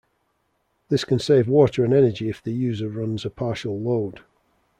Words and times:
This 0.89 1.03
can 1.05 1.19
save 1.19 1.47
water 1.47 1.85
and 1.85 1.93
energy 1.93 2.27
if 2.27 2.41
the 2.41 2.51
user 2.51 2.89
runs 2.89 3.23
a 3.23 3.29
partial 3.29 3.79
load. 3.79 4.21